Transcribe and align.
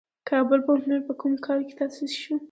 کابل 0.29 0.59
پوهنتون 0.65 1.01
په 1.07 1.13
کوم 1.19 1.33
کال 1.45 1.59
تاسیس 1.79 2.11
شو؟ 2.21 2.35